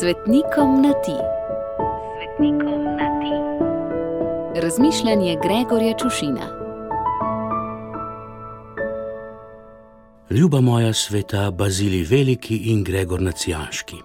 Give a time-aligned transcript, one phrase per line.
[0.00, 1.16] Svetnikom na ti.
[2.16, 3.34] Svetnikom na ti.
[4.60, 6.46] Razmišljanje Gregorja Čušina.
[10.30, 13.96] Ljuba moja sveta, Bazili Veliki in Gregor Nacijanski.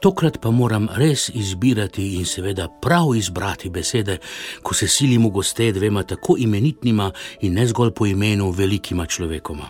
[0.00, 4.18] Tokrat pa moram res izbirati in seveda prav izbrati besede,
[4.62, 9.68] ko se silim v goste dvema tako imenitnima in ne zgolj po imenu velikima človekoma.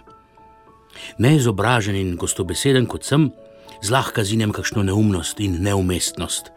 [1.19, 3.31] Neizobražen in gostobeseden kot sem,
[3.83, 6.53] zlahka zinem kakšno neumnost in neumestnost.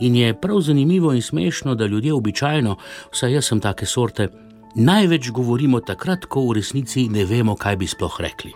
[0.00, 2.76] In je prav zanimivo in smešno, da ljudje običajno,
[3.12, 4.28] vsaj jaz sem take sorte,
[4.74, 8.52] največ govorimo takrat, ko v resnici ne vemo, kaj bi sploh rekli.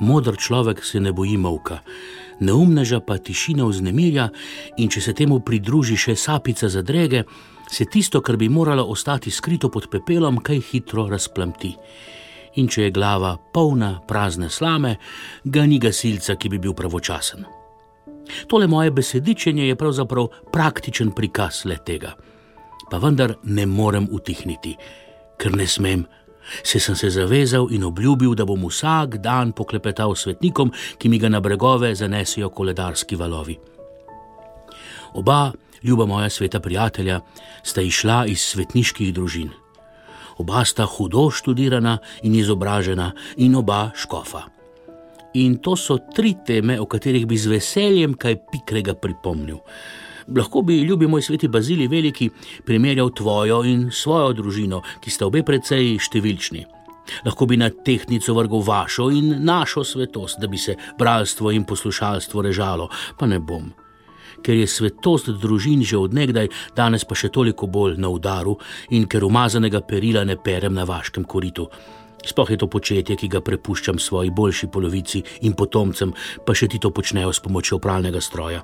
[0.00, 1.80] Modr človek se ne boji molka,
[2.40, 4.28] neumneža pa tišina vznemirja,
[4.78, 7.24] in če se temu pridruži še sapica za drege,
[7.70, 11.74] se tisto, kar bi moralo ostati skrito pod pepelom, kaj hitro razplamti
[12.56, 14.96] in če je glava polna prazne slame,
[15.44, 17.46] ga ni gasilca, ki bi bil pravočasen.
[18.46, 22.14] Tole moje besedičenje je pravzaprav praktičen prikaz le tega.
[22.90, 24.76] Pa vendar ne morem utihniti,
[25.38, 26.04] ker ne smem.
[26.66, 31.28] Se sem se zavezal in obljubil, da bom vsak dan poklepetal svetnikom, ki mi ga
[31.28, 33.58] na bregove zanesijo koledarski valovi.
[35.14, 37.20] Oba, ljuba moja sveta prijatelja,
[37.62, 39.50] sta išla iz svetniških družin
[40.40, 44.46] oba sta hudo študirana in izobražena, in oba škofa.
[45.34, 49.60] In to so tri teme, o katerih bi z veseljem kaj pikrega pripomnil.
[50.36, 52.30] Lahko bi, ljubi moj sveti Bazili Veliki,
[52.66, 56.64] primerjal tvojo in svojo družino, ki sta obe precej številčni.
[57.26, 62.42] Lahko bi na tehnico vrgel vašo in našo svetost, da bi se bralstvo in poslušalstvo
[62.46, 63.72] režalo, pa ne bom
[64.42, 68.56] ker je svetost družin že odnegdaj, danes pa še toliko bolj na udaru
[68.90, 71.68] in ker umazanega perila ne perem na vaškem koritu.
[72.26, 76.12] Sploh je to početje, ki ga prepuščam svoji boljši polovici in potomcem,
[76.44, 78.60] pa še ti to počnejo s pomočjo pralnega stroja.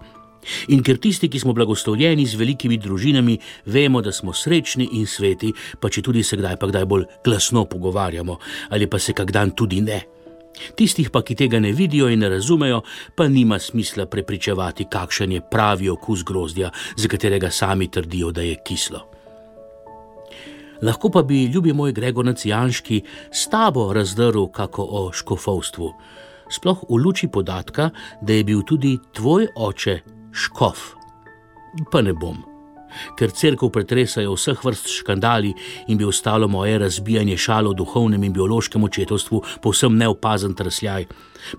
[0.71, 3.39] In ker tisti, ki smo blagoslovljeni z velikimi družinami,
[3.73, 7.65] vemo, da smo srečni in sveti, pa če tudi se kdaj pa kdaj bolj glasno
[7.67, 8.39] pogovarjamo,
[8.71, 10.16] ali pa se kak dan tudi ne.
[10.77, 12.83] Tistih pa, ki tega ne vidijo in ne razumejo,
[13.15, 18.57] pa nima smisla prepričevati, kakšen je pravi okus grozdja, za katerega sami trdijo, da je
[18.65, 19.05] kislo.
[20.83, 23.03] Lahko pa bi, ljubi moj Gregor Nacijanski,
[23.33, 25.93] s tabo razdrl kako o škofovstvu,
[26.53, 27.91] sploh v luči podatka,
[28.21, 30.01] da je bil tudi tvoj oče
[30.33, 30.93] škof.
[31.93, 32.56] Pa ne bom
[33.19, 35.55] ker crkvu pretresajo vseh vrst škandali
[35.89, 41.07] in bi ostalo moje razbijanje šalo o duhovnem in biološkem očetovstvu povsem neopazen trsljaj,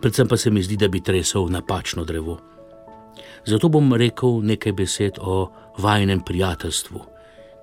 [0.02, 2.40] predvsem pa se mi zdi, da bi tresel napačno drevo.
[3.46, 7.02] Zato bom rekel nekaj besed o vajnem prijateljstvu,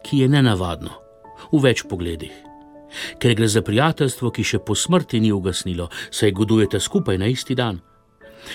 [0.02, 0.90] ki je nenavadno
[1.52, 2.32] v več pogledih.
[3.18, 7.54] Ker gre za prijateljstvo, ki še po smrti ni ugasnilo, saj godujete skupaj na isti
[7.58, 7.80] dan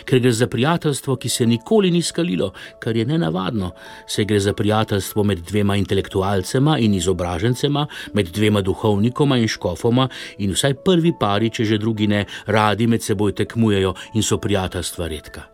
[0.05, 3.71] ker gre za prijateljstvo, ki se nikoli ni skalilo, kar je nenavadno,
[4.07, 10.53] saj gre za prijateljstvo med dvema intelektualcema in izobražencema, med dvema duhovnikoma in škofoma, in
[10.53, 15.47] vsaj prvi pari, če že drugi ne, radi med seboj tekmujejo in so prijateljstva redka.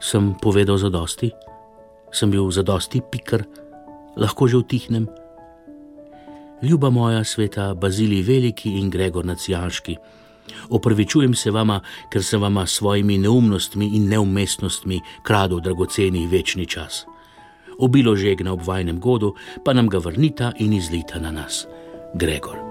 [0.00, 1.30] Sem povedal za dosti,
[2.12, 3.44] sem bil za dosti pikr,
[4.16, 5.08] lahko že utihnem.
[6.62, 9.96] Ljuba moja sveta, Bazili Veliki in Gregor Nacijanski.
[10.68, 11.80] Opravičujem se vama,
[12.10, 17.06] ker sem vama s svojimi neumnostmi in neumestnostmi kradel dragoceni večni čas.
[17.78, 19.34] Obilo žegna ob vajnem godu,
[19.64, 21.66] pa nam ga vrnita in izlita na nas.
[22.14, 22.69] Gregor.